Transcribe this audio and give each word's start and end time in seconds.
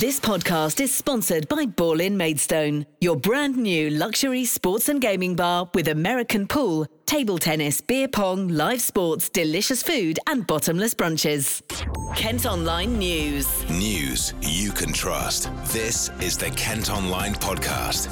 This 0.00 0.18
podcast 0.18 0.80
is 0.80 0.92
sponsored 0.92 1.46
by 1.46 1.66
Ball 1.66 2.00
in 2.00 2.16
Maidstone, 2.16 2.84
your 3.00 3.14
brand 3.14 3.56
new 3.56 3.90
luxury 3.90 4.44
sports 4.44 4.88
and 4.88 5.00
gaming 5.00 5.36
bar 5.36 5.70
with 5.72 5.86
American 5.86 6.48
pool, 6.48 6.88
table 7.06 7.38
tennis, 7.38 7.80
beer 7.80 8.08
pong, 8.08 8.48
live 8.48 8.80
sports, 8.80 9.28
delicious 9.28 9.84
food, 9.84 10.18
and 10.26 10.48
bottomless 10.48 10.94
brunches. 10.94 11.62
Kent 12.16 12.44
Online 12.44 12.98
News. 12.98 13.46
News 13.70 14.34
you 14.40 14.72
can 14.72 14.92
trust. 14.92 15.48
This 15.66 16.10
is 16.20 16.36
the 16.36 16.50
Kent 16.50 16.90
Online 16.90 17.34
Podcast. 17.34 18.08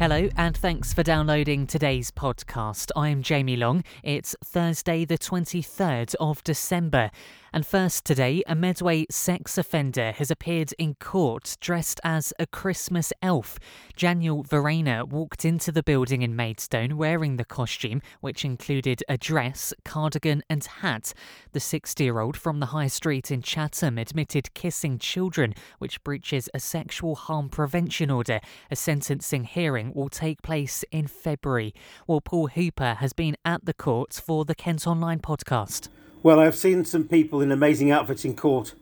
Hello, 0.00 0.30
and 0.34 0.56
thanks 0.56 0.94
for 0.94 1.02
downloading 1.02 1.66
today's 1.66 2.10
podcast. 2.10 2.90
I'm 2.96 3.22
Jamie 3.22 3.58
Long. 3.58 3.84
It's 4.02 4.34
Thursday, 4.42 5.04
the 5.04 5.18
23rd 5.18 6.14
of 6.18 6.42
December. 6.42 7.10
And 7.52 7.66
first 7.66 8.04
today, 8.04 8.44
a 8.46 8.54
Medway 8.54 9.06
sex 9.10 9.58
offender 9.58 10.12
has 10.12 10.30
appeared 10.30 10.72
in 10.78 10.94
court 10.94 11.56
dressed 11.60 12.00
as 12.04 12.32
a 12.38 12.46
Christmas 12.46 13.12
elf. 13.20 13.58
Daniel 13.96 14.44
Verena 14.44 15.04
walked 15.04 15.44
into 15.44 15.72
the 15.72 15.82
building 15.82 16.22
in 16.22 16.36
Maidstone 16.36 16.96
wearing 16.96 17.36
the 17.36 17.44
costume, 17.44 18.02
which 18.20 18.44
included 18.44 19.02
a 19.08 19.18
dress, 19.18 19.74
cardigan, 19.84 20.44
and 20.48 20.64
hat. 20.64 21.12
The 21.52 21.60
60 21.60 22.04
year 22.04 22.20
old 22.20 22.36
from 22.36 22.60
the 22.60 22.66
High 22.66 22.86
Street 22.86 23.32
in 23.32 23.42
Chatham 23.42 23.98
admitted 23.98 24.54
kissing 24.54 24.98
children, 24.98 25.52
which 25.78 26.02
breaches 26.04 26.48
a 26.54 26.60
sexual 26.60 27.16
harm 27.16 27.48
prevention 27.48 28.10
order. 28.10 28.40
A 28.70 28.76
sentencing 28.76 29.42
hearing 29.42 29.89
will 29.94 30.08
take 30.08 30.42
place 30.42 30.84
in 30.90 31.06
February. 31.06 31.74
Well, 32.06 32.20
Paul 32.20 32.48
Hooper 32.48 32.94
has 32.94 33.12
been 33.12 33.36
at 33.44 33.64
the 33.64 33.74
court 33.74 34.14
for 34.14 34.44
the 34.44 34.54
Kent 34.54 34.86
Online 34.86 35.20
podcast. 35.20 35.88
Well, 36.22 36.38
I've 36.38 36.56
seen 36.56 36.84
some 36.84 37.08
people 37.08 37.40
in 37.40 37.50
amazing 37.50 37.90
outfits 37.90 38.24
in 38.24 38.36
court, 38.36 38.74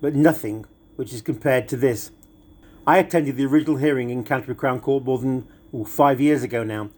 but 0.00 0.14
nothing 0.14 0.66
which 0.96 1.12
is 1.12 1.22
compared 1.22 1.68
to 1.68 1.76
this. 1.76 2.10
I 2.86 2.98
attended 2.98 3.36
the 3.36 3.46
original 3.46 3.76
hearing 3.76 4.10
in 4.10 4.24
Canterbury 4.24 4.56
Crown 4.56 4.80
Court 4.80 5.04
more 5.04 5.18
than 5.18 5.46
five 5.86 6.20
years 6.20 6.42
ago 6.42 6.62
now, 6.62 6.90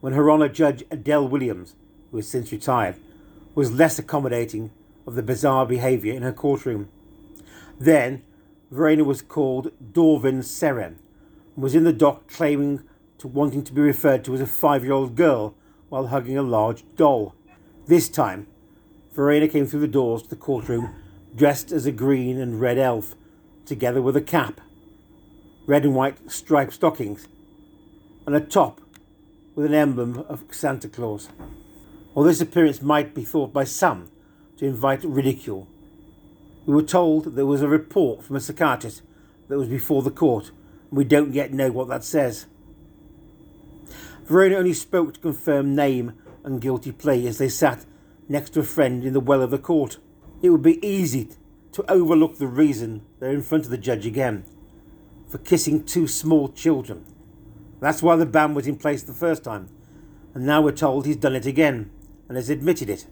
when 0.00 0.14
Her 0.14 0.30
Honour 0.30 0.48
Judge 0.48 0.84
Adele 0.90 1.28
Williams, 1.28 1.76
who 2.10 2.16
has 2.16 2.28
since 2.28 2.50
retired, 2.50 2.96
was 3.54 3.70
less 3.70 3.98
accommodating 3.98 4.70
of 5.06 5.14
the 5.14 5.22
bizarre 5.22 5.66
behaviour 5.66 6.14
in 6.14 6.22
her 6.22 6.32
courtroom. 6.32 6.88
Then, 7.78 8.22
Verena 8.70 9.04
was 9.04 9.22
called 9.22 9.72
Dorvin 9.92 10.38
Seren 10.38 10.96
was 11.60 11.74
in 11.74 11.84
the 11.84 11.92
dock 11.92 12.28
claiming 12.28 12.82
to 13.18 13.28
wanting 13.28 13.62
to 13.64 13.72
be 13.72 13.80
referred 13.80 14.24
to 14.24 14.34
as 14.34 14.40
a 14.40 14.46
five 14.46 14.84
year 14.84 14.92
old 14.92 15.14
girl 15.14 15.54
while 15.88 16.06
hugging 16.06 16.38
a 16.38 16.42
large 16.42 16.84
doll. 16.96 17.34
This 17.86 18.08
time, 18.08 18.46
Verena 19.12 19.48
came 19.48 19.66
through 19.66 19.80
the 19.80 19.88
doors 19.88 20.22
to 20.22 20.30
the 20.30 20.36
courtroom 20.36 20.94
dressed 21.34 21.72
as 21.72 21.86
a 21.86 21.92
green 21.92 22.40
and 22.40 22.60
red 22.60 22.78
elf, 22.78 23.14
together 23.64 24.02
with 24.02 24.16
a 24.16 24.20
cap, 24.20 24.60
red 25.66 25.84
and 25.84 25.94
white 25.94 26.30
striped 26.30 26.72
stockings, 26.72 27.28
and 28.26 28.34
a 28.34 28.40
top 28.40 28.80
with 29.54 29.66
an 29.66 29.74
emblem 29.74 30.24
of 30.28 30.44
Santa 30.50 30.88
Claus. 30.88 31.28
While 32.12 32.26
this 32.26 32.40
appearance 32.40 32.82
might 32.82 33.14
be 33.14 33.24
thought 33.24 33.52
by 33.52 33.64
some 33.64 34.10
to 34.56 34.66
invite 34.66 35.04
ridicule, 35.04 35.68
we 36.66 36.74
were 36.74 36.82
told 36.82 37.24
that 37.24 37.36
there 37.36 37.46
was 37.46 37.62
a 37.62 37.68
report 37.68 38.24
from 38.24 38.36
a 38.36 38.40
psychiatrist 38.40 39.02
that 39.48 39.58
was 39.58 39.68
before 39.68 40.02
the 40.02 40.10
court, 40.10 40.50
we 40.90 41.04
don't 41.04 41.32
yet 41.32 41.52
know 41.52 41.70
what 41.70 41.88
that 41.88 42.04
says. 42.04 42.46
Verena 44.24 44.56
only 44.56 44.74
spoke 44.74 45.14
to 45.14 45.20
confirm 45.20 45.74
name 45.74 46.12
and 46.44 46.60
guilty 46.60 46.92
plea 46.92 47.26
as 47.26 47.38
they 47.38 47.48
sat 47.48 47.84
next 48.28 48.50
to 48.50 48.60
a 48.60 48.64
friend 48.64 49.04
in 49.04 49.12
the 49.12 49.20
well 49.20 49.42
of 49.42 49.50
the 49.50 49.58
court. 49.58 49.98
It 50.42 50.50
would 50.50 50.62
be 50.62 50.84
easy 50.86 51.28
to 51.72 51.90
overlook 51.90 52.38
the 52.38 52.46
reason 52.46 53.02
they're 53.18 53.30
in 53.30 53.42
front 53.42 53.64
of 53.64 53.70
the 53.70 53.78
judge 53.78 54.06
again 54.06 54.44
for 55.28 55.38
kissing 55.38 55.84
two 55.84 56.06
small 56.06 56.48
children. 56.48 57.04
That's 57.80 58.02
why 58.02 58.16
the 58.16 58.26
ban 58.26 58.54
was 58.54 58.66
in 58.66 58.76
place 58.76 59.02
the 59.02 59.12
first 59.12 59.44
time, 59.44 59.68
and 60.34 60.44
now 60.44 60.60
we're 60.60 60.72
told 60.72 61.06
he's 61.06 61.16
done 61.16 61.34
it 61.34 61.46
again 61.46 61.90
and 62.28 62.36
has 62.36 62.50
admitted 62.50 62.90
it. 62.90 63.06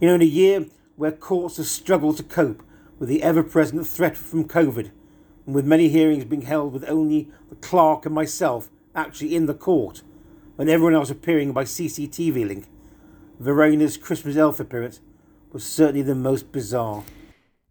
You 0.00 0.08
know, 0.08 0.14
in 0.14 0.22
a 0.22 0.26
year 0.26 0.66
where 0.96 1.12
courts 1.12 1.56
have 1.56 1.66
struggled 1.66 2.16
to 2.18 2.22
cope 2.22 2.62
with 2.98 3.08
the 3.08 3.22
ever 3.22 3.42
present 3.42 3.86
threat 3.86 4.16
from 4.16 4.46
COVID, 4.46 4.90
and 5.46 5.54
with 5.54 5.64
many 5.64 5.88
hearings 5.88 6.24
being 6.24 6.42
held 6.42 6.72
with 6.72 6.84
only 6.88 7.30
the 7.48 7.56
clerk 7.56 8.06
and 8.06 8.14
myself 8.14 8.70
actually 8.94 9.34
in 9.34 9.46
the 9.46 9.54
court, 9.54 10.02
and 10.58 10.68
everyone 10.68 10.94
else 10.94 11.10
appearing 11.10 11.52
by 11.52 11.64
CCTV 11.64 12.46
link, 12.46 12.66
Verena's 13.40 13.96
Christmas 13.96 14.36
elf 14.36 14.60
appearance 14.60 15.00
was 15.52 15.64
certainly 15.64 16.02
the 16.02 16.14
most 16.14 16.52
bizarre. 16.52 17.04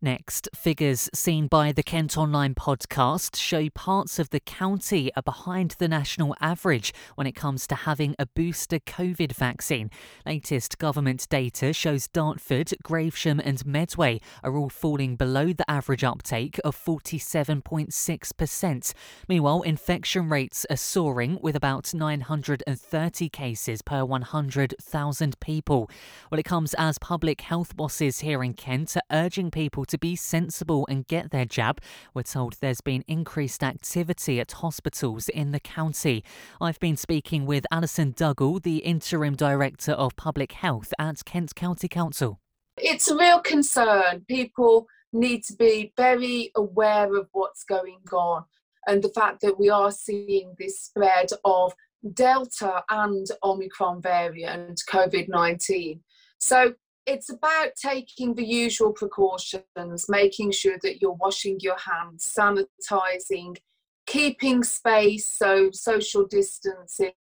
Next, 0.03 0.49
figures 0.55 1.11
seen 1.13 1.45
by 1.45 1.71
the 1.71 1.83
Kent 1.83 2.17
Online 2.17 2.55
podcast 2.55 3.35
show 3.35 3.69
parts 3.69 4.17
of 4.17 4.31
the 4.31 4.39
county 4.39 5.11
are 5.15 5.21
behind 5.21 5.75
the 5.77 5.87
national 5.87 6.35
average 6.41 6.91
when 7.13 7.27
it 7.27 7.35
comes 7.35 7.67
to 7.67 7.75
having 7.75 8.15
a 8.17 8.25
booster 8.25 8.79
COVID 8.79 9.31
vaccine. 9.31 9.91
Latest 10.25 10.79
government 10.79 11.27
data 11.29 11.71
shows 11.71 12.07
Dartford, 12.07 12.73
Gravesham, 12.83 13.39
and 13.45 13.63
Medway 13.63 14.19
are 14.43 14.57
all 14.57 14.69
falling 14.69 15.17
below 15.17 15.53
the 15.53 15.69
average 15.69 16.03
uptake 16.03 16.59
of 16.65 16.75
47.6%. 16.75 18.93
Meanwhile, 19.29 19.61
infection 19.61 20.29
rates 20.29 20.65
are 20.71 20.77
soaring 20.77 21.37
with 21.43 21.55
about 21.55 21.93
930 21.93 23.29
cases 23.29 23.83
per 23.83 24.03
100,000 24.03 25.39
people. 25.39 25.91
Well, 26.31 26.39
it 26.39 26.45
comes 26.45 26.73
as 26.79 26.97
public 26.97 27.41
health 27.41 27.77
bosses 27.77 28.21
here 28.21 28.43
in 28.43 28.55
Kent 28.55 28.97
are 28.97 29.03
urging 29.11 29.51
people 29.51 29.85
to 29.91 29.97
be 29.97 30.15
sensible 30.15 30.87
and 30.89 31.05
get 31.05 31.31
their 31.31 31.45
jab. 31.45 31.79
We're 32.13 32.23
told 32.23 32.55
there's 32.59 32.81
been 32.81 33.03
increased 33.07 33.63
activity 33.63 34.39
at 34.39 34.53
hospitals 34.53 35.29
in 35.29 35.51
the 35.51 35.59
county. 35.59 36.23
I've 36.59 36.79
been 36.79 36.97
speaking 36.97 37.45
with 37.45 37.65
Allison 37.71 38.13
Duggal, 38.13 38.63
the 38.63 38.77
Interim 38.77 39.35
Director 39.35 39.91
of 39.91 40.15
Public 40.15 40.53
Health 40.53 40.93
at 40.97 41.23
Kent 41.25 41.55
County 41.55 41.87
Council. 41.87 42.39
It's 42.77 43.09
a 43.09 43.17
real 43.17 43.39
concern. 43.39 44.25
People 44.27 44.87
need 45.13 45.43
to 45.43 45.55
be 45.55 45.93
very 45.97 46.51
aware 46.55 47.13
of 47.15 47.27
what's 47.33 47.63
going 47.65 47.99
on 48.11 48.45
and 48.87 49.03
the 49.03 49.09
fact 49.09 49.41
that 49.41 49.59
we 49.59 49.69
are 49.69 49.91
seeing 49.91 50.55
this 50.57 50.79
spread 50.79 51.29
of 51.43 51.73
Delta 52.13 52.83
and 52.89 53.27
Omicron 53.43 54.01
variant 54.01 54.81
COVID 54.89 55.27
19. 55.27 55.99
So 56.39 56.73
it's 57.11 57.29
about 57.29 57.75
taking 57.75 58.33
the 58.35 58.45
usual 58.45 58.93
precautions, 58.93 60.05
making 60.07 60.51
sure 60.51 60.77
that 60.81 61.01
you're 61.01 61.11
washing 61.11 61.57
your 61.59 61.77
hands, 61.77 62.33
sanitizing, 62.37 63.57
keeping 64.05 64.63
space, 64.63 65.27
so 65.37 65.69
social 65.71 66.25
distancing, 66.25 67.11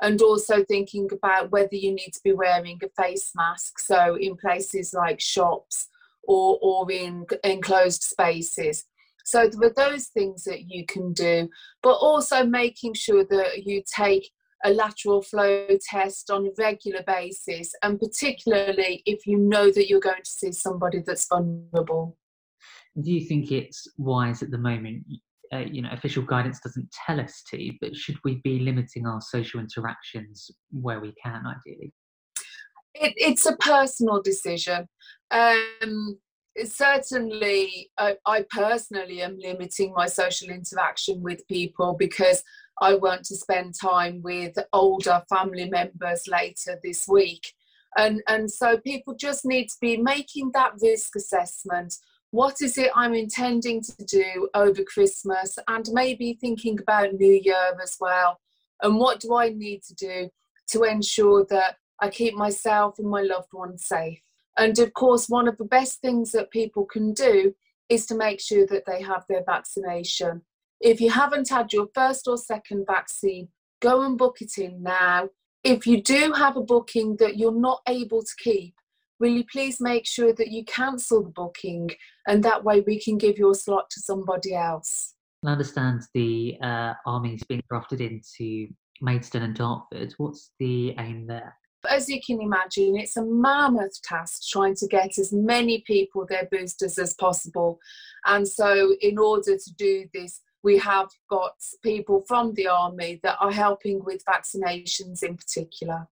and 0.00 0.22
also 0.22 0.64
thinking 0.64 1.08
about 1.12 1.50
whether 1.50 1.76
you 1.76 1.92
need 1.92 2.12
to 2.14 2.20
be 2.24 2.32
wearing 2.32 2.80
a 2.82 3.02
face 3.02 3.30
mask. 3.34 3.78
So, 3.78 4.16
in 4.16 4.36
places 4.36 4.94
like 4.94 5.20
shops 5.20 5.88
or, 6.22 6.58
or 6.62 6.90
in 6.90 7.26
enclosed 7.44 8.02
spaces. 8.02 8.84
So, 9.24 9.48
there 9.48 9.70
are 9.70 9.90
those 9.90 10.06
things 10.06 10.44
that 10.44 10.62
you 10.68 10.86
can 10.86 11.12
do, 11.12 11.48
but 11.82 11.94
also 11.94 12.44
making 12.44 12.94
sure 12.94 13.24
that 13.24 13.64
you 13.64 13.82
take 13.86 14.30
a 14.64 14.70
lateral 14.70 15.22
flow 15.22 15.66
test 15.90 16.30
on 16.30 16.46
a 16.46 16.50
regular 16.58 17.02
basis, 17.06 17.72
and 17.82 17.98
particularly 17.98 19.02
if 19.06 19.26
you 19.26 19.38
know 19.38 19.70
that 19.70 19.88
you're 19.88 20.00
going 20.00 20.22
to 20.22 20.30
see 20.30 20.52
somebody 20.52 21.02
that's 21.04 21.26
vulnerable. 21.28 22.16
Do 23.00 23.12
you 23.12 23.26
think 23.26 23.50
it's 23.50 23.88
wise 23.98 24.42
at 24.42 24.50
the 24.50 24.58
moment? 24.58 25.04
Uh, 25.52 25.58
you 25.58 25.82
know, 25.82 25.90
official 25.92 26.22
guidance 26.22 26.60
doesn't 26.60 26.88
tell 27.06 27.20
us 27.20 27.42
to, 27.50 27.72
but 27.80 27.94
should 27.94 28.16
we 28.24 28.40
be 28.42 28.60
limiting 28.60 29.06
our 29.06 29.20
social 29.20 29.60
interactions 29.60 30.50
where 30.70 31.00
we 31.00 31.12
can, 31.22 31.42
ideally? 31.46 31.92
It, 32.94 33.12
it's 33.16 33.46
a 33.46 33.56
personal 33.56 34.22
decision. 34.22 34.88
Um, 35.30 36.18
certainly, 36.64 37.90
I, 37.98 38.16
I 38.26 38.44
personally 38.50 39.22
am 39.22 39.36
limiting 39.38 39.92
my 39.94 40.06
social 40.06 40.48
interaction 40.48 41.22
with 41.22 41.46
people 41.48 41.96
because 41.98 42.42
I 42.80 42.94
want 42.94 43.24
to 43.24 43.36
spend 43.36 43.74
time 43.80 44.20
with 44.22 44.56
older 44.72 45.22
family 45.28 45.68
members 45.68 46.26
later 46.26 46.78
this 46.82 47.06
week. 47.08 47.52
And, 47.96 48.22
and 48.28 48.50
so 48.50 48.78
people 48.78 49.14
just 49.14 49.44
need 49.44 49.66
to 49.66 49.76
be 49.80 49.96
making 49.96 50.50
that 50.54 50.72
risk 50.82 51.14
assessment. 51.16 51.94
What 52.30 52.56
is 52.60 52.76
it 52.76 52.90
I'm 52.96 53.14
intending 53.14 53.80
to 53.82 54.04
do 54.04 54.48
over 54.54 54.82
Christmas 54.82 55.56
and 55.68 55.88
maybe 55.92 56.36
thinking 56.40 56.80
about 56.80 57.14
New 57.14 57.40
Year 57.42 57.76
as 57.80 57.96
well? 58.00 58.40
And 58.82 58.98
what 58.98 59.20
do 59.20 59.36
I 59.36 59.50
need 59.50 59.82
to 59.84 59.94
do 59.94 60.28
to 60.70 60.82
ensure 60.82 61.46
that 61.50 61.76
I 62.00 62.10
keep 62.10 62.34
myself 62.34 62.98
and 62.98 63.08
my 63.08 63.22
loved 63.22 63.52
ones 63.52 63.86
safe? 63.86 64.20
And 64.58 64.76
of 64.80 64.92
course, 64.94 65.28
one 65.28 65.46
of 65.46 65.56
the 65.58 65.64
best 65.64 66.00
things 66.00 66.32
that 66.32 66.50
people 66.50 66.84
can 66.84 67.12
do 67.12 67.54
is 67.88 68.06
to 68.06 68.16
make 68.16 68.40
sure 68.40 68.66
that 68.66 68.84
they 68.86 69.02
have 69.02 69.24
their 69.28 69.44
vaccination. 69.44 70.42
If 70.80 71.00
you 71.00 71.10
haven't 71.10 71.50
had 71.50 71.72
your 71.72 71.88
first 71.94 72.26
or 72.26 72.36
second 72.36 72.86
vaccine, 72.86 73.48
go 73.80 74.02
and 74.02 74.18
book 74.18 74.38
it 74.40 74.58
in 74.58 74.82
now. 74.82 75.30
If 75.62 75.86
you 75.86 76.02
do 76.02 76.32
have 76.32 76.56
a 76.56 76.62
booking 76.62 77.16
that 77.20 77.38
you're 77.38 77.58
not 77.58 77.80
able 77.88 78.22
to 78.22 78.32
keep, 78.38 78.74
will 79.18 79.30
you 79.30 79.44
please 79.50 79.80
make 79.80 80.06
sure 80.06 80.34
that 80.34 80.50
you 80.50 80.64
cancel 80.64 81.22
the 81.22 81.30
booking 81.30 81.90
and 82.26 82.42
that 82.42 82.64
way 82.64 82.80
we 82.80 83.00
can 83.00 83.16
give 83.16 83.38
your 83.38 83.54
slot 83.54 83.88
to 83.90 84.00
somebody 84.00 84.54
else 84.54 85.14
I 85.46 85.52
understand 85.52 86.02
the 86.14 86.56
uh, 86.62 86.94
army 87.06 87.34
is 87.34 87.42
being 87.42 87.62
drafted 87.68 88.00
into 88.00 88.68
Maidstone 89.02 89.42
and 89.42 89.54
Dartford. 89.54 90.14
What's 90.16 90.52
the 90.58 90.94
aim 90.98 91.26
there? 91.26 91.56
As 91.88 92.08
you 92.08 92.18
can 92.26 92.40
imagine, 92.40 92.96
it's 92.96 93.18
a 93.18 93.24
mammoth 93.24 94.00
task 94.02 94.48
trying 94.48 94.74
to 94.76 94.86
get 94.86 95.18
as 95.18 95.32
many 95.34 95.84
people 95.86 96.24
their 96.26 96.48
boosters 96.50 96.98
as 96.98 97.12
possible. 97.14 97.78
And 98.24 98.48
so, 98.48 98.94
in 99.02 99.18
order 99.18 99.58
to 99.58 99.74
do 99.76 100.06
this, 100.14 100.40
we 100.64 100.78
have 100.78 101.08
got 101.30 101.54
people 101.82 102.24
from 102.26 102.54
the 102.54 102.66
army 102.66 103.20
that 103.22 103.36
are 103.40 103.52
helping 103.52 104.02
with 104.02 104.24
vaccinations 104.24 105.22
in 105.22 105.36
particular. 105.36 106.08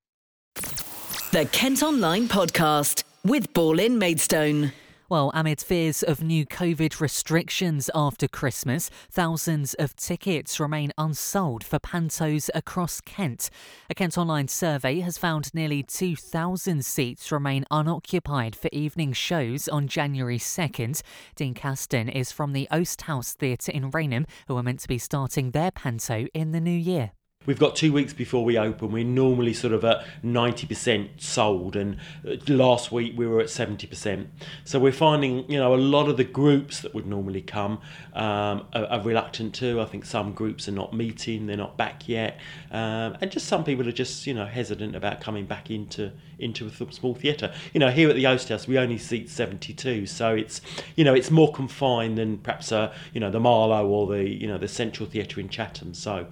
The 1.33 1.49
Kent 1.51 1.83
Online 1.83 2.29
Podcast 2.29 3.05
with 3.25 3.53
Ball 3.55 3.81
in 3.81 3.99
Maidstone. 3.99 4.73
Well, 5.13 5.31
amid 5.35 5.61
fears 5.61 6.03
of 6.03 6.23
new 6.23 6.47
COVID 6.47 6.99
restrictions 6.99 7.91
after 7.95 8.27
Christmas, 8.27 8.89
thousands 9.11 9.75
of 9.75 9.95
tickets 9.95 10.59
remain 10.59 10.91
unsold 10.97 11.65
for 11.65 11.79
pantos 11.79 12.49
across 12.55 13.03
Kent. 13.03 13.51
A 13.91 13.95
Kent 13.95 14.17
Online 14.17 14.49
survey 14.49 15.01
has 15.01 15.19
found 15.19 15.53
nearly 15.53 15.83
2,000 15.83 16.83
seats 16.83 17.31
remain 17.31 17.67
unoccupied 17.71 18.57
for 18.57 18.71
evening 18.73 19.13
shows 19.13 19.69
on 19.69 19.87
January 19.87 20.39
2nd. 20.39 21.03
Dean 21.37 21.53
Caston 21.53 22.09
is 22.09 22.33
from 22.33 22.55
the 22.55 22.67
Oast 22.71 23.03
House 23.03 23.35
Theatre 23.35 23.71
in 23.71 23.91
Rainham, 23.91 24.25
who 24.49 24.57
are 24.57 24.63
meant 24.63 24.81
to 24.81 24.89
be 24.89 24.97
starting 24.97 25.51
their 25.51 25.73
panto 25.73 26.27
in 26.33 26.53
the 26.53 26.61
new 26.61 26.71
year. 26.71 27.13
We've 27.45 27.59
got 27.59 27.75
two 27.75 27.93
weeks 27.93 28.13
before 28.13 28.45
we 28.45 28.57
open. 28.57 28.93
We're 28.93 29.05
normally 29.05 29.53
sort 29.53 29.73
of 29.73 29.85
at 29.85 30.05
90% 30.25 31.21
sold, 31.21 31.75
and 31.75 31.97
uh, 32.27 32.37
last 32.49 32.93
week 32.93 33.15
we 33.17 33.27
were 33.27 33.41
at 33.41 33.47
70%. 33.47 34.27
So 34.65 34.79
we're 34.79 34.93
finding, 34.93 35.51
you 35.51 35.59
know, 35.59 35.75
a 35.75 35.77
lot 35.77 36.09
of 36.09 36.17
the 36.17 36.25
groups 36.25 36.81
that 36.81 36.95
would 36.95 37.07
normally 37.07 37.43
come 37.43 37.81
um, 38.15 38.67
are, 38.75 38.87
are, 38.87 39.01
reluctant 39.03 39.55
to. 39.57 39.81
I 39.81 39.87
think 39.87 40.05
some 40.05 40.33
groups 40.33 40.69
are 40.69 40.73
not 40.73 40.95
meeting, 40.95 41.47
they're 41.47 41.57
not 41.57 41.77
back 41.77 42.09
yet, 42.09 42.39
um, 42.71 43.17
and 43.21 43.31
just 43.31 43.47
some 43.49 43.65
people 43.65 43.89
are 43.89 43.93
just, 43.93 44.27
you 44.27 44.35
know, 44.35 44.47
hesitant 44.47 44.95
about 44.95 45.21
coming 45.21 45.47
back 45.47 45.71
into 45.71 46.13
into 46.43 46.67
a 46.67 46.93
small 46.93 47.15
theatre. 47.15 47.53
You 47.73 47.81
know, 47.81 47.91
here 47.91 48.09
at 48.09 48.17
the 48.17 48.27
Oast 48.27 48.49
House 48.49 48.67
we 48.67 48.79
only 48.79 48.99
seat 48.99 49.31
72, 49.31 50.07
so 50.07 50.35
it's, 50.35 50.61
you 50.97 51.05
know, 51.05 51.15
it's 51.15 51.31
more 51.31 51.53
confined 51.53 52.19
than 52.19 52.39
perhaps, 52.39 52.73
uh, 52.73 52.93
you 53.13 53.21
know, 53.21 53.31
the 53.31 53.41
Marlowe 53.41 53.87
or 53.87 54.07
the, 54.07 54.29
you 54.29 54.47
know, 54.47 54.59
the 54.59 54.69
Central 54.69 55.09
Theatre 55.09 55.41
in 55.41 55.49
Chatham. 55.49 55.95
So. 55.95 56.27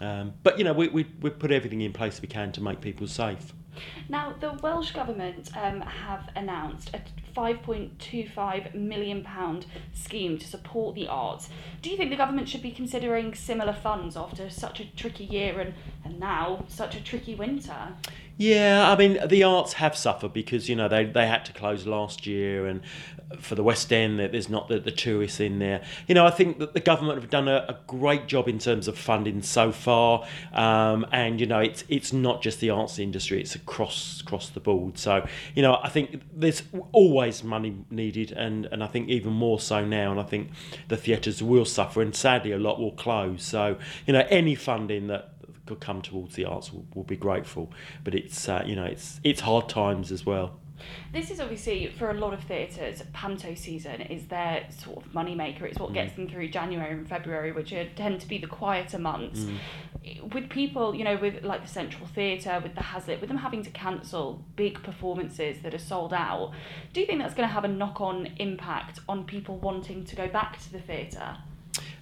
Um, 0.00 0.32
but 0.42 0.58
you 0.58 0.64
know, 0.64 0.72
we, 0.72 0.88
we 0.88 1.06
we 1.20 1.30
put 1.30 1.52
everything 1.52 1.82
in 1.82 1.92
place 1.92 2.20
we 2.20 2.26
can 2.26 2.50
to 2.52 2.60
make 2.60 2.80
people 2.80 3.06
safe. 3.06 3.52
Now, 4.08 4.34
the 4.38 4.52
Welsh 4.62 4.90
Government 4.92 5.50
um, 5.56 5.80
have 5.80 6.28
announced 6.36 6.90
a 6.94 7.00
£5.25 7.34 8.74
million 8.74 9.26
scheme 9.94 10.38
to 10.38 10.46
support 10.46 10.94
the 10.94 11.08
arts. 11.08 11.48
Do 11.80 11.88
you 11.88 11.96
think 11.96 12.10
the 12.10 12.16
government 12.16 12.48
should 12.48 12.62
be 12.62 12.70
considering 12.70 13.34
similar 13.34 13.72
funds 13.72 14.16
after 14.16 14.50
such 14.50 14.80
a 14.80 14.84
tricky 14.94 15.24
year 15.24 15.58
and, 15.60 15.74
and 16.04 16.20
now 16.20 16.64
such 16.68 16.94
a 16.94 17.02
tricky 17.02 17.34
winter? 17.34 17.94
Yeah, 18.38 18.90
I 18.90 18.96
mean 18.96 19.18
the 19.26 19.42
arts 19.42 19.74
have 19.74 19.96
suffered 19.96 20.32
because 20.32 20.68
you 20.68 20.74
know 20.74 20.88
they, 20.88 21.04
they 21.04 21.26
had 21.26 21.44
to 21.44 21.52
close 21.52 21.86
last 21.86 22.26
year, 22.26 22.66
and 22.66 22.80
for 23.38 23.54
the 23.54 23.62
West 23.62 23.92
End 23.92 24.18
there's 24.18 24.48
not 24.48 24.68
the, 24.68 24.80
the 24.80 24.90
tourists 24.90 25.38
in 25.38 25.58
there. 25.58 25.82
You 26.08 26.14
know 26.14 26.26
I 26.26 26.30
think 26.30 26.58
that 26.58 26.72
the 26.72 26.80
government 26.80 27.20
have 27.20 27.30
done 27.30 27.46
a, 27.46 27.64
a 27.68 27.78
great 27.86 28.26
job 28.26 28.48
in 28.48 28.58
terms 28.58 28.88
of 28.88 28.96
funding 28.96 29.42
so 29.42 29.70
far, 29.70 30.26
um, 30.54 31.06
and 31.12 31.40
you 31.40 31.46
know 31.46 31.58
it's 31.60 31.84
it's 31.88 32.12
not 32.12 32.42
just 32.42 32.60
the 32.60 32.70
arts 32.70 32.98
industry; 32.98 33.40
it's 33.40 33.54
across 33.54 34.22
across 34.22 34.48
the 34.48 34.60
board. 34.60 34.98
So 34.98 35.26
you 35.54 35.62
know 35.62 35.78
I 35.82 35.90
think 35.90 36.22
there's 36.34 36.62
always 36.92 37.44
money 37.44 37.76
needed, 37.90 38.32
and 38.32 38.66
and 38.72 38.82
I 38.82 38.86
think 38.86 39.10
even 39.10 39.32
more 39.34 39.60
so 39.60 39.84
now. 39.84 40.10
And 40.10 40.18
I 40.18 40.24
think 40.24 40.50
the 40.88 40.96
theatres 40.96 41.42
will 41.42 41.66
suffer, 41.66 42.00
and 42.00 42.14
sadly 42.14 42.52
a 42.52 42.58
lot 42.58 42.80
will 42.80 42.92
close. 42.92 43.42
So 43.42 43.76
you 44.06 44.14
know 44.14 44.26
any 44.30 44.54
funding 44.54 45.08
that 45.08 45.31
come 45.80 46.02
towards 46.02 46.34
the 46.34 46.44
arts 46.44 46.72
will, 46.72 46.86
will 46.94 47.04
be 47.04 47.16
grateful. 47.16 47.72
But 48.04 48.14
it's 48.14 48.48
uh, 48.48 48.62
you 48.66 48.76
know 48.76 48.84
it's 48.84 49.20
it's 49.24 49.40
hard 49.40 49.68
times 49.68 50.12
as 50.12 50.26
well. 50.26 50.58
This 51.12 51.30
is 51.30 51.40
obviously 51.40 51.88
for 51.98 52.10
a 52.10 52.14
lot 52.14 52.32
of 52.32 52.42
theatres, 52.44 53.02
panto 53.12 53.54
season 53.54 54.00
is 54.02 54.26
their 54.26 54.66
sort 54.70 55.04
of 55.04 55.14
money 55.14 55.34
maker. 55.34 55.66
It's 55.66 55.78
what 55.78 55.90
mm. 55.90 55.94
gets 55.94 56.14
them 56.14 56.28
through 56.28 56.48
January 56.48 56.92
and 56.92 57.08
February, 57.08 57.52
which 57.52 57.72
are, 57.72 57.86
tend 57.96 58.20
to 58.20 58.28
be 58.28 58.38
the 58.38 58.46
quieter 58.46 58.98
months. 58.98 59.40
Mm. 59.40 60.34
With 60.34 60.48
people, 60.48 60.94
you 60.94 61.04
know, 61.04 61.16
with 61.16 61.44
like 61.44 61.62
the 61.62 61.68
Central 61.68 62.06
Theatre, 62.06 62.60
with 62.62 62.74
the 62.74 62.82
Hazlitt, 62.82 63.20
with 63.20 63.28
them 63.28 63.38
having 63.38 63.62
to 63.62 63.70
cancel 63.70 64.42
big 64.56 64.82
performances 64.82 65.58
that 65.62 65.74
are 65.74 65.78
sold 65.78 66.12
out, 66.12 66.52
do 66.92 67.00
you 67.00 67.06
think 67.06 67.20
that's 67.20 67.34
going 67.34 67.48
to 67.48 67.52
have 67.52 67.64
a 67.64 67.68
knock 67.68 68.00
on 68.00 68.26
impact 68.38 69.00
on 69.08 69.24
people 69.24 69.58
wanting 69.58 70.04
to 70.04 70.16
go 70.16 70.26
back 70.26 70.60
to 70.62 70.72
the 70.72 70.80
theatre? 70.80 71.36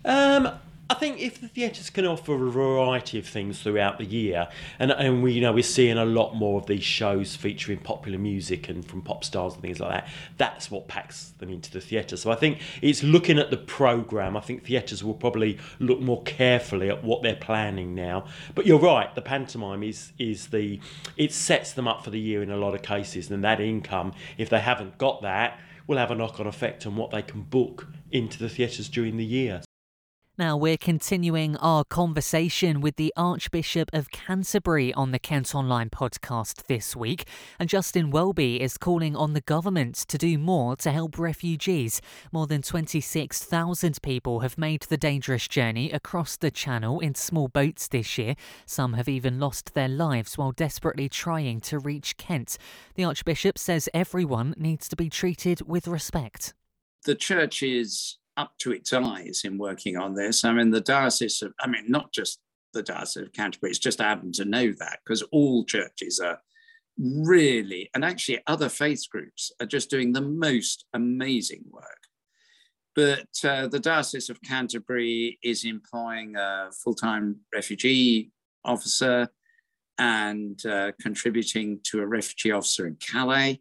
Um, 0.05 0.49
I 0.91 0.95
think 0.95 1.21
if 1.21 1.41
the 1.41 1.47
theatres 1.47 1.89
can 1.89 2.05
offer 2.05 2.35
a 2.35 2.51
variety 2.51 3.21
of 3.21 3.25
things 3.25 3.63
throughout 3.63 3.99
the 3.99 4.05
year, 4.05 4.49
and 4.81 4.91
and 4.91 5.23
we 5.23 5.33
you 5.33 5.41
know 5.41 5.53
we're 5.53 5.63
seeing 5.63 5.97
a 5.97 6.05
lot 6.05 6.35
more 6.35 6.61
of 6.61 6.67
these 6.67 6.83
shows 6.83 7.37
featuring 7.37 7.79
popular 7.79 8.19
music 8.19 8.69
and 8.69 8.85
from 8.85 9.01
pop 9.01 9.23
stars 9.23 9.53
and 9.53 9.63
things 9.63 9.79
like 9.79 9.93
that. 9.93 10.09
That's 10.37 10.69
what 10.69 10.89
packs 10.89 11.33
them 11.39 11.49
into 11.49 11.71
the 11.71 11.81
theatre. 11.81 12.17
So 12.17 12.33
I 12.33 12.35
think 12.35 12.59
it's 12.83 13.05
looking 13.05 13.39
at 13.39 13.53
the 13.53 13.57
programme. 13.57 14.37
I 14.37 14.41
think 14.41 14.65
theatres 14.65 15.05
will 15.05 15.15
probably 15.15 15.59
look 15.79 16.01
more 16.01 16.25
carefully 16.25 16.91
at 16.91 17.05
what 17.05 17.23
they're 17.23 17.37
planning 17.37 17.95
now. 17.95 18.25
But 18.57 18.67
you're 18.67 18.81
right, 18.81 19.15
the 19.15 19.23
pantomime 19.23 19.85
is 19.85 20.11
is 20.19 20.49
the 20.49 20.81
it 21.17 21.33
sets 21.33 21.73
them 21.73 21.87
up 21.87 22.03
for 22.03 22.11
the 22.11 22.19
year 22.19 22.43
in 22.43 22.51
a 22.51 22.57
lot 22.57 22.75
of 22.75 22.83
cases, 22.83 23.31
and 23.31 23.45
that 23.45 23.61
income, 23.61 24.13
if 24.39 24.49
they 24.49 24.59
haven't 24.59 24.99
got 24.99 25.23
that, 25.23 25.61
will 25.87 25.99
have 25.99 26.11
a 26.11 26.17
knock 26.17 26.41
on 26.41 26.49
effect 26.49 26.85
on 26.85 26.97
what 26.97 27.13
they 27.13 27.23
can 27.23 27.43
book 27.43 27.87
into 28.11 28.41
the 28.41 28.49
theatres 28.49 28.89
during 28.89 29.17
the 29.17 29.25
year. 29.25 29.63
Now, 30.41 30.57
we're 30.57 30.79
continuing 30.79 31.59
our 31.59 31.85
conversation 31.85 32.81
with 32.81 32.97
the 32.97 33.13
Archbishop 33.15 33.91
of 33.93 34.11
Canterbury 34.11 34.91
on 34.95 35.11
the 35.11 35.19
Kent 35.19 35.55
Online 35.55 35.91
podcast 35.91 36.67
this 36.67 36.97
week. 36.97 37.29
And 37.59 37.69
Justin 37.69 38.11
Welby 38.11 38.59
is 38.59 38.79
calling 38.79 39.15
on 39.15 39.35
the 39.35 39.43
government 39.43 39.97
to 40.09 40.17
do 40.17 40.39
more 40.39 40.77
to 40.77 40.93
help 40.93 41.19
refugees. 41.19 42.01
More 42.33 42.47
than 42.47 42.63
26,000 42.63 44.01
people 44.01 44.41
have 44.41 44.57
made 44.57 44.81
the 44.85 44.97
dangerous 44.97 45.47
journey 45.47 45.91
across 45.91 46.39
the 46.39 46.51
channel 46.51 47.01
in 47.01 47.15
small 47.15 47.49
boats 47.49 47.87
this 47.87 48.17
year. 48.17 48.35
Some 48.65 48.95
have 48.95 49.11
even 49.11 49.39
lost 49.39 49.75
their 49.75 49.89
lives 49.89 50.39
while 50.39 50.53
desperately 50.53 51.11
trying 51.11 51.61
to 51.61 51.79
reach 51.79 52.17
Kent. 52.17 52.57
The 52.95 53.05
Archbishop 53.05 53.59
says 53.59 53.91
everyone 53.93 54.55
needs 54.57 54.89
to 54.89 54.97
be 54.97 55.11
treated 55.11 55.69
with 55.69 55.87
respect. 55.87 56.55
The 57.05 57.15
church 57.15 57.63
is 57.63 58.17
up 58.41 58.53
to 58.59 58.73
its 58.73 58.93
eyes 58.93 59.43
in 59.45 59.59
working 59.59 59.97
on 59.97 60.15
this. 60.15 60.45
I 60.45 60.53
mean, 60.53 60.71
the 60.71 60.81
Diocese 60.81 61.43
of, 61.43 61.53
I 61.61 61.67
mean, 61.67 61.85
not 61.89 62.13
just 62.13 62.41
the 62.73 62.83
Diocese 62.83 63.25
of 63.25 63.33
Canterbury, 63.33 63.71
it's 63.71 63.79
just 63.79 64.01
happened 64.01 64.35
to 64.35 64.45
know 64.45 64.73
that 64.79 65.01
because 65.05 65.23
all 65.31 65.65
churches 65.65 66.19
are 66.21 66.41
really, 66.99 67.91
and 67.95 68.05
actually 68.05 68.41
other 68.47 68.69
faith 68.69 69.05
groups 69.11 69.53
are 69.61 69.67
just 69.67 69.91
doing 69.91 70.13
the 70.13 70.21
most 70.21 70.87
amazing 70.95 71.65
work. 71.71 71.85
But 72.97 73.29
uh, 73.45 73.69
the 73.69 73.79
Diocese 73.79 74.31
of 74.31 74.43
Canterbury 74.43 75.39
is 75.43 75.65
employing 75.65 76.37
a 76.37 76.71
full 76.83 76.95
time 76.95 77.37
refugee 77.55 78.31
officer 78.65 79.29
and 79.99 80.65
uh, 80.67 80.93
contributing 81.01 81.81
to 81.85 82.01
a 82.01 82.07
refugee 82.07 82.53
officer 82.53 82.87
in 82.87 82.97
Calais 82.97 83.61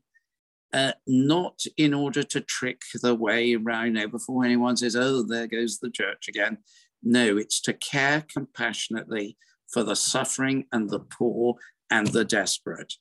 uh, 0.74 0.94
not 1.08 1.62
in 1.78 1.94
order 1.94 2.24
to 2.24 2.42
trick 2.42 2.82
the 3.02 3.16
way 3.16 3.56
around, 3.56 3.88
you 3.88 3.94
know, 3.94 4.08
before 4.08 4.46
anyone 4.46 4.78
says, 4.78 4.96
oh, 4.96 5.24
there 5.24 5.48
goes 5.48 5.80
the 5.80 5.90
church 5.90 6.28
again. 6.28 6.58
No, 7.02 7.38
it's 7.38 7.62
to 7.62 7.74
care 7.74 8.24
compassionately 8.32 9.38
for 9.72 9.84
the 9.84 9.96
suffering 9.96 10.66
and 10.72 10.90
the 10.90 11.00
poor 11.00 11.56
and 11.90 12.08
the 12.08 12.26
desperate 12.26 12.94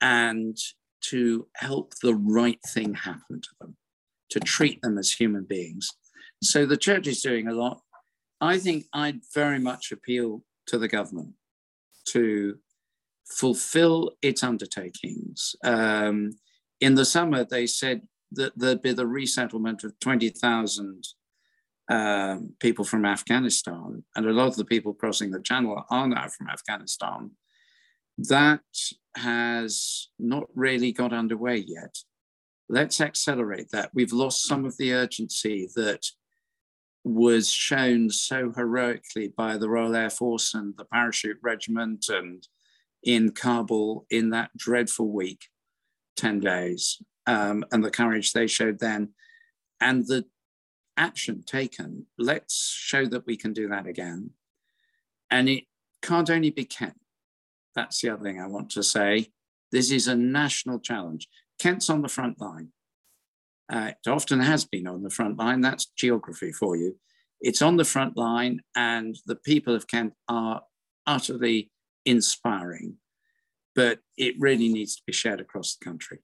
and 0.00 0.56
to 1.00 1.46
help 1.56 1.94
the 2.02 2.14
right 2.14 2.60
thing 2.68 2.94
happen 2.94 3.40
to 3.40 3.48
them, 3.60 3.76
to 4.30 4.40
treat 4.40 4.82
them 4.82 4.98
as 4.98 5.12
human 5.12 5.44
beings. 5.44 5.90
So 6.42 6.66
the 6.66 6.76
church 6.76 7.06
is 7.06 7.22
doing 7.22 7.48
a 7.48 7.54
lot. 7.54 7.80
I 8.40 8.58
think 8.58 8.86
I'd 8.92 9.20
very 9.34 9.58
much 9.58 9.92
appeal 9.92 10.42
to 10.66 10.78
the 10.78 10.88
government 10.88 11.34
to 12.08 12.58
fulfill 13.28 14.12
its 14.20 14.42
undertakings. 14.42 15.54
Um, 15.64 16.32
in 16.82 16.96
the 16.96 17.04
summer, 17.04 17.44
they 17.44 17.66
said 17.68 18.02
that 18.32 18.52
there'd 18.58 18.82
be 18.82 18.92
the 18.92 19.06
resettlement 19.06 19.84
of 19.84 19.98
20,000 20.00 21.06
um, 21.88 22.54
people 22.58 22.84
from 22.84 23.06
Afghanistan, 23.06 24.02
and 24.16 24.26
a 24.26 24.32
lot 24.32 24.48
of 24.48 24.56
the 24.56 24.64
people 24.64 24.92
crossing 24.92 25.30
the 25.30 25.40
channel 25.40 25.84
are 25.88 26.08
now 26.08 26.26
from 26.26 26.48
Afghanistan. 26.48 27.30
That 28.18 28.62
has 29.16 30.08
not 30.18 30.44
really 30.56 30.90
got 30.92 31.12
underway 31.12 31.58
yet. 31.58 31.98
Let's 32.68 33.00
accelerate 33.00 33.68
that. 33.70 33.90
We've 33.94 34.12
lost 34.12 34.44
some 34.44 34.64
of 34.64 34.76
the 34.76 34.92
urgency 34.92 35.68
that 35.76 36.04
was 37.04 37.48
shown 37.48 38.10
so 38.10 38.52
heroically 38.56 39.28
by 39.28 39.56
the 39.56 39.68
Royal 39.68 39.94
Air 39.94 40.10
Force 40.10 40.52
and 40.52 40.74
the 40.76 40.84
Parachute 40.86 41.38
Regiment 41.42 42.06
and 42.08 42.44
in 43.04 43.30
Kabul 43.30 44.04
in 44.10 44.30
that 44.30 44.56
dreadful 44.56 45.08
week 45.08 45.46
10 46.22 46.38
days 46.38 47.02
um, 47.26 47.64
and 47.72 47.84
the 47.84 47.90
courage 47.90 48.32
they 48.32 48.46
showed 48.46 48.78
then 48.78 49.08
and 49.80 50.06
the 50.06 50.24
action 50.96 51.42
taken. 51.44 52.06
Let's 52.16 52.72
show 52.72 53.06
that 53.06 53.26
we 53.26 53.36
can 53.36 53.52
do 53.52 53.68
that 53.68 53.88
again. 53.88 54.30
And 55.30 55.48
it 55.48 55.64
can't 56.00 56.30
only 56.30 56.50
be 56.50 56.64
Kent. 56.64 57.00
That's 57.74 58.00
the 58.00 58.10
other 58.10 58.22
thing 58.22 58.40
I 58.40 58.46
want 58.46 58.70
to 58.70 58.84
say. 58.84 59.32
This 59.72 59.90
is 59.90 60.06
a 60.06 60.14
national 60.14 60.78
challenge. 60.78 61.28
Kent's 61.58 61.90
on 61.90 62.02
the 62.02 62.08
front 62.08 62.40
line. 62.40 62.68
Uh, 63.72 63.90
it 63.90 64.08
often 64.08 64.38
has 64.38 64.64
been 64.64 64.86
on 64.86 65.02
the 65.02 65.10
front 65.10 65.38
line. 65.38 65.60
That's 65.60 65.86
geography 65.96 66.52
for 66.52 66.76
you. 66.76 66.96
It's 67.40 67.62
on 67.62 67.76
the 67.76 67.84
front 67.84 68.16
line, 68.16 68.60
and 68.76 69.16
the 69.26 69.34
people 69.34 69.74
of 69.74 69.88
Kent 69.88 70.12
are 70.28 70.62
utterly 71.06 71.72
inspiring. 72.04 72.98
But 73.74 74.00
it 74.16 74.34
really 74.38 74.68
needs 74.68 74.96
to 74.96 75.02
be 75.06 75.12
shared 75.12 75.40
across 75.40 75.76
the 75.76 75.84
country. 75.84 76.18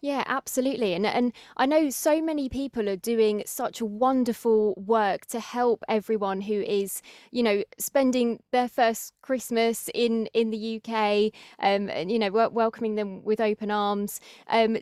Yeah, 0.00 0.22
absolutely. 0.26 0.94
And 0.94 1.06
and 1.06 1.32
I 1.56 1.66
know 1.66 1.90
so 1.90 2.22
many 2.22 2.48
people 2.48 2.88
are 2.88 2.96
doing 2.96 3.42
such 3.46 3.82
wonderful 3.82 4.74
work 4.76 5.26
to 5.26 5.40
help 5.40 5.82
everyone 5.88 6.42
who 6.42 6.60
is, 6.62 7.02
you 7.32 7.42
know, 7.42 7.64
spending 7.78 8.40
their 8.52 8.68
first 8.68 9.12
Christmas 9.22 9.90
in 9.94 10.26
in 10.34 10.50
the 10.50 10.80
UK, 10.80 11.32
um, 11.58 11.88
and 11.90 12.12
you 12.12 12.18
know, 12.18 12.30
welcoming 12.30 12.94
them 12.94 13.24
with 13.24 13.40
open 13.40 13.70
arms. 13.72 14.20
Um, 14.48 14.78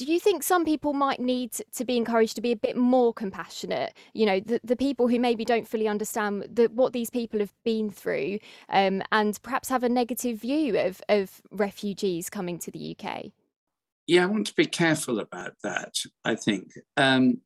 do 0.00 0.10
you 0.10 0.18
think 0.18 0.42
some 0.42 0.64
people 0.64 0.94
might 0.94 1.20
need 1.20 1.52
to 1.74 1.84
be 1.84 1.98
encouraged 1.98 2.34
to 2.36 2.40
be 2.40 2.52
a 2.52 2.56
bit 2.56 2.74
more 2.74 3.12
compassionate? 3.12 3.92
You 4.14 4.24
know, 4.24 4.40
the, 4.40 4.58
the 4.64 4.74
people 4.74 5.08
who 5.08 5.20
maybe 5.20 5.44
don't 5.44 5.68
fully 5.68 5.86
understand 5.86 6.46
the, 6.50 6.68
what 6.68 6.94
these 6.94 7.10
people 7.10 7.38
have 7.40 7.52
been 7.66 7.90
through 7.90 8.38
um, 8.70 9.02
and 9.12 9.38
perhaps 9.42 9.68
have 9.68 9.82
a 9.82 9.90
negative 9.90 10.40
view 10.40 10.78
of, 10.78 11.02
of 11.10 11.42
refugees 11.50 12.30
coming 12.30 12.58
to 12.60 12.70
the 12.70 12.96
UK? 12.98 13.26
Yeah, 14.06 14.22
I 14.22 14.26
want 14.26 14.46
to 14.46 14.54
be 14.54 14.64
careful 14.64 15.20
about 15.20 15.52
that, 15.64 15.92
I 16.24 16.34
think. 16.34 16.72
Um, 16.96 17.42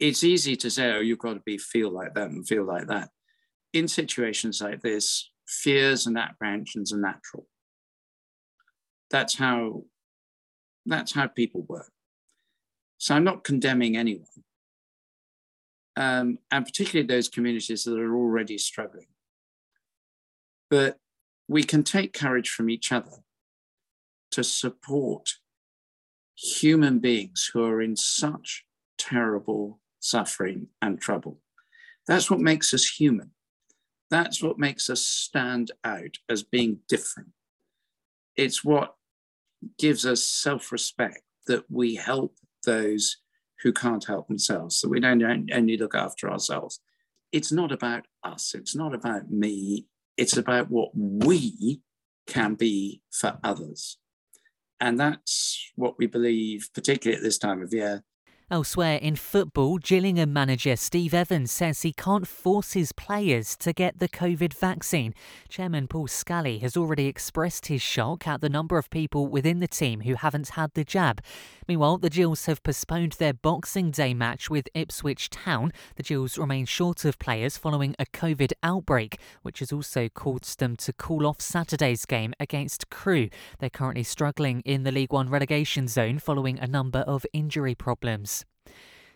it's 0.00 0.24
easy 0.24 0.56
to 0.56 0.68
say, 0.68 0.92
oh, 0.92 1.00
you've 1.00 1.20
got 1.20 1.34
to 1.34 1.42
be 1.46 1.56
feel 1.56 1.90
like 1.90 2.14
that 2.14 2.30
and 2.30 2.46
feel 2.46 2.64
like 2.64 2.88
that. 2.88 3.10
In 3.72 3.86
situations 3.86 4.60
like 4.60 4.82
this, 4.82 5.30
fears 5.46 6.08
and 6.08 6.18
apprehensions 6.18 6.92
are 6.92 6.98
natural. 6.98 7.46
That's 9.08 9.36
how 9.36 9.84
that's 10.86 11.12
how 11.14 11.26
people 11.26 11.62
work. 11.68 11.90
So 12.98 13.14
I'm 13.14 13.24
not 13.24 13.44
condemning 13.44 13.96
anyone, 13.96 14.26
um, 15.96 16.38
and 16.50 16.64
particularly 16.64 17.06
those 17.06 17.28
communities 17.28 17.84
that 17.84 17.98
are 17.98 18.16
already 18.16 18.58
struggling. 18.58 19.06
But 20.70 20.98
we 21.48 21.62
can 21.64 21.82
take 21.82 22.12
courage 22.12 22.48
from 22.50 22.70
each 22.70 22.92
other 22.92 23.24
to 24.30 24.42
support 24.42 25.34
human 26.36 26.98
beings 26.98 27.50
who 27.52 27.64
are 27.64 27.80
in 27.82 27.96
such 27.96 28.64
terrible 28.98 29.80
suffering 30.00 30.68
and 30.82 31.00
trouble. 31.00 31.40
That's 32.06 32.30
what 32.30 32.40
makes 32.40 32.74
us 32.74 32.86
human. 32.86 33.30
That's 34.10 34.42
what 34.42 34.58
makes 34.58 34.90
us 34.90 35.06
stand 35.06 35.70
out 35.84 36.16
as 36.28 36.42
being 36.42 36.80
different. 36.88 37.30
It's 38.36 38.64
what 38.64 38.94
gives 39.78 40.06
us 40.06 40.24
self 40.24 40.72
respect 40.72 41.22
that 41.46 41.64
we 41.70 41.94
help 41.94 42.36
those 42.64 43.18
who 43.62 43.72
can't 43.72 44.04
help 44.04 44.28
themselves, 44.28 44.80
that 44.80 44.88
we 44.88 45.00
don't 45.00 45.22
only 45.52 45.76
look 45.76 45.94
after 45.94 46.30
ourselves. 46.30 46.80
It's 47.32 47.52
not 47.52 47.72
about 47.72 48.04
us, 48.22 48.54
it's 48.54 48.76
not 48.76 48.94
about 48.94 49.30
me, 49.30 49.86
it's 50.16 50.36
about 50.36 50.70
what 50.70 50.90
we 50.94 51.80
can 52.26 52.54
be 52.54 53.02
for 53.10 53.38
others. 53.42 53.98
And 54.80 54.98
that's 54.98 55.72
what 55.76 55.98
we 55.98 56.06
believe, 56.06 56.68
particularly 56.74 57.16
at 57.16 57.22
this 57.22 57.38
time 57.38 57.62
of 57.62 57.72
year, 57.72 58.04
Elsewhere 58.54 58.98
in 59.02 59.16
football, 59.16 59.78
Gillingham 59.78 60.32
manager 60.32 60.76
Steve 60.76 61.12
Evans 61.12 61.50
says 61.50 61.82
he 61.82 61.92
can't 61.92 62.24
force 62.24 62.74
his 62.74 62.92
players 62.92 63.56
to 63.56 63.72
get 63.72 63.98
the 63.98 64.08
COVID 64.08 64.54
vaccine. 64.54 65.12
Chairman 65.48 65.88
Paul 65.88 66.06
Scally 66.06 66.58
has 66.60 66.76
already 66.76 67.08
expressed 67.08 67.66
his 67.66 67.82
shock 67.82 68.28
at 68.28 68.42
the 68.42 68.48
number 68.48 68.78
of 68.78 68.90
people 68.90 69.26
within 69.26 69.58
the 69.58 69.66
team 69.66 70.02
who 70.02 70.14
haven't 70.14 70.50
had 70.50 70.72
the 70.74 70.84
jab. 70.84 71.20
Meanwhile, 71.66 71.98
the 71.98 72.10
Gills 72.10 72.46
have 72.46 72.62
postponed 72.62 73.12
their 73.12 73.32
Boxing 73.32 73.90
Day 73.90 74.14
match 74.14 74.48
with 74.48 74.68
Ipswich 74.72 75.30
Town. 75.30 75.72
The 75.96 76.04
Gills 76.04 76.38
remain 76.38 76.64
short 76.64 77.04
of 77.04 77.18
players 77.18 77.58
following 77.58 77.96
a 77.98 78.06
COVID 78.06 78.52
outbreak, 78.62 79.18
which 79.42 79.58
has 79.58 79.72
also 79.72 80.08
caused 80.08 80.60
them 80.60 80.76
to 80.76 80.92
call 80.92 81.26
off 81.26 81.40
Saturday's 81.40 82.04
game 82.04 82.34
against 82.38 82.88
Crewe. 82.88 83.30
They're 83.58 83.68
currently 83.68 84.04
struggling 84.04 84.60
in 84.60 84.84
the 84.84 84.92
League 84.92 85.12
One 85.12 85.28
relegation 85.28 85.88
zone 85.88 86.20
following 86.20 86.60
a 86.60 86.68
number 86.68 87.00
of 87.00 87.26
injury 87.32 87.74
problems. 87.74 88.43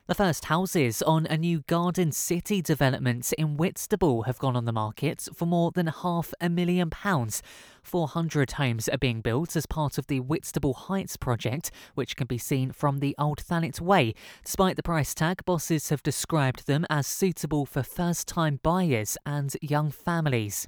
The 0.08 0.14
first 0.14 0.46
houses 0.46 1.02
on 1.02 1.26
a 1.26 1.36
new 1.36 1.60
Garden 1.66 2.12
City 2.12 2.62
development 2.62 3.30
in 3.34 3.58
Whitstable 3.58 4.22
have 4.22 4.38
gone 4.38 4.56
on 4.56 4.64
the 4.64 4.72
market 4.72 5.28
for 5.34 5.44
more 5.44 5.70
than 5.70 5.86
half 5.86 6.32
a 6.40 6.48
million 6.48 6.88
pounds. 6.88 7.42
400 7.82 8.52
homes 8.52 8.88
are 8.88 8.96
being 8.96 9.20
built 9.20 9.54
as 9.54 9.66
part 9.66 9.98
of 9.98 10.06
the 10.06 10.20
Whitstable 10.20 10.72
Heights 10.72 11.18
project, 11.18 11.70
which 11.94 12.16
can 12.16 12.26
be 12.26 12.38
seen 12.38 12.72
from 12.72 13.00
the 13.00 13.14
Old 13.18 13.42
Thanet 13.42 13.82
Way. 13.82 14.14
Despite 14.46 14.76
the 14.76 14.82
price 14.82 15.12
tag, 15.12 15.44
bosses 15.44 15.90
have 15.90 16.02
described 16.02 16.66
them 16.66 16.86
as 16.88 17.06
suitable 17.06 17.66
for 17.66 17.82
first 17.82 18.26
time 18.26 18.60
buyers 18.62 19.18
and 19.26 19.54
young 19.60 19.90
families. 19.90 20.66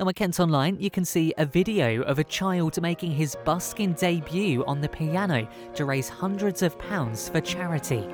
Now 0.00 0.08
at 0.08 0.16
Kent 0.16 0.40
Online, 0.40 0.78
you 0.80 0.90
can 0.90 1.04
see 1.04 1.34
a 1.36 1.44
video 1.44 2.00
of 2.04 2.18
a 2.18 2.24
child 2.24 2.80
making 2.80 3.10
his 3.10 3.36
busking 3.44 3.92
debut 3.92 4.64
on 4.64 4.80
the 4.80 4.88
piano 4.88 5.46
to 5.74 5.84
raise 5.84 6.08
hundreds 6.08 6.62
of 6.62 6.78
pounds 6.78 7.28
for 7.28 7.42
charity. 7.42 8.08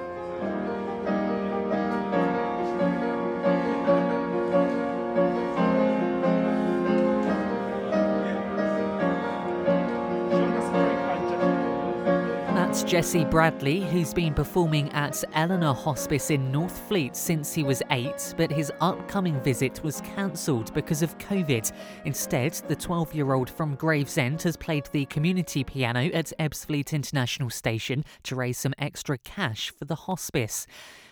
That's 12.77 12.91
Jesse 12.91 13.25
Bradley, 13.25 13.81
who's 13.81 14.13
been 14.13 14.35
performing 14.35 14.91
at 14.91 15.25
Ellenor 15.33 15.75
Hospice 15.75 16.29
in 16.29 16.53
Northfleet 16.53 17.17
since 17.17 17.55
he 17.55 17.63
was 17.63 17.83
eight, 17.91 18.35
but 18.37 18.53
his 18.53 18.71
upcoming 18.83 19.41
visit 19.41 19.83
was 19.83 20.03
cancelled 20.03 20.75
because 20.75 21.01
of 21.01 21.17
COVID. 21.17 21.73
Instead, 22.05 22.53
the 22.69 22.77
12 22.77 23.15
year 23.15 23.33
old 23.33 23.49
from 23.49 23.77
Gravesend 23.77 24.43
has 24.43 24.59
played 24.59 24.91
the 24.93 25.07
community 25.07 25.65
piano 25.65 26.11
at 26.13 26.35
Ebbsfleet 26.39 26.93
International 26.93 27.49
Station 27.49 28.05
to 28.25 28.37
raise 28.37 28.59
some 28.59 28.75
extra 28.77 29.17
cash 29.17 29.71
for 29.71 29.87
the 29.87 29.95
hospice. 29.95 30.67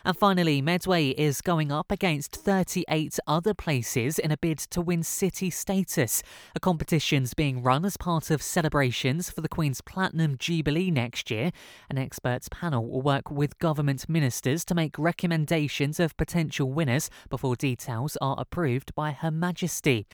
And 0.05 0.17
finally, 0.17 0.61
Medway 0.61 1.09
is 1.11 1.41
going 1.41 1.73
up 1.73 1.91
against 1.91 2.37
38 2.37 3.19
other 3.27 3.55
places 3.55 4.19
in 4.19 4.31
a 4.31 4.37
bid 4.37 4.59
to 4.59 4.83
win 4.83 5.03
city 5.03 5.49
status. 5.49 6.23
A 6.55 6.61
competition's 6.61 7.33
being 7.33 7.63
run 7.63 7.87
as 7.87 7.97
part 7.97 8.31
of 8.31 8.43
celebrations 8.43 9.31
for 9.31 9.41
the 9.41 9.49
Queen's 9.49 9.81
Platinum 9.81 10.37
Jubilee 10.39 10.91
next 10.91 11.31
year. 11.31 11.53
An 11.89 11.97
experts 11.97 12.49
panel 12.51 12.87
will 12.87 13.01
work 13.01 13.31
with 13.31 13.59
government 13.59 14.07
ministers 14.09 14.65
to 14.67 14.75
make 14.75 14.99
recommendations 14.99 15.99
of 15.99 16.17
potential 16.19 16.71
winners 16.71 17.09
before 17.31 17.57
details 17.57 18.19
are 18.21 18.37
approved 18.39 18.95
by 18.95 19.13
Her 19.13 19.31
Majesty. 19.31 20.07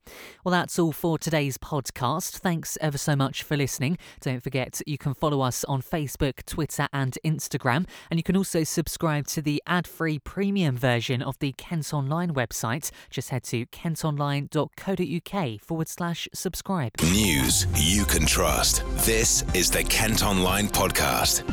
Well, 0.45 0.53
that's 0.53 0.79
all 0.79 0.93
for 0.93 1.19
today's 1.19 1.59
podcast. 1.59 2.39
Thanks 2.39 2.79
ever 2.81 2.99
so 2.99 3.17
much 3.17 3.43
for 3.43 3.57
listening. 3.57 3.99
Don't 4.21 4.43
forget 4.43 4.81
you 4.87 4.99
can 4.99 5.15
follow 5.15 5.41
us 5.41 5.65
on 5.65 5.83
Facebook, 5.83 6.45
Twitter, 6.47 6.87
and 6.93 7.19
Instagram, 7.25 7.89
and 8.09 8.21
you 8.21 8.23
can 8.23 8.37
also 8.37 8.63
subscribe 8.63 9.27
to 9.29 9.43
the 9.43 9.61
ad 9.81 9.87
free 9.87 10.19
premium 10.19 10.77
version 10.77 11.23
of 11.23 11.39
the 11.39 11.53
Kent 11.53 11.95
Online 11.95 12.35
website. 12.35 12.91
Just 13.09 13.31
head 13.31 13.45
to 13.45 13.65
kentonline.co.uk 13.67 15.61
forward 15.61 15.89
slash 15.89 16.29
subscribe. 16.35 16.91
News 17.03 17.67
you 17.75 18.05
can 18.05 18.27
trust. 18.27 18.85
This 19.07 19.43
is 19.55 19.71
the 19.71 19.85
Kent 19.85 20.23
Online 20.23 20.69
Podcast. 20.69 21.45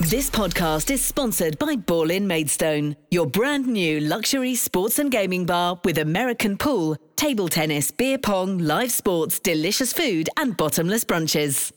This 0.00 0.30
podcast 0.30 0.90
is 0.90 1.04
sponsored 1.04 1.58
by 1.58 1.74
Ball 1.74 2.10
in 2.10 2.26
Maidstone, 2.26 2.94
your 3.10 3.26
brand 3.26 3.66
new 3.66 3.98
luxury 4.00 4.54
sports 4.54 4.98
and 5.00 5.10
gaming 5.10 5.44
bar 5.44 5.80
with 5.84 5.98
American 5.98 6.56
pool, 6.56 6.96
table 7.16 7.48
tennis, 7.48 7.90
beer 7.90 8.18
pong, 8.18 8.58
live 8.58 8.92
sports, 8.92 9.40
delicious 9.40 9.92
food, 9.92 10.28
and 10.36 10.56
bottomless 10.56 11.04
brunches. 11.04 11.72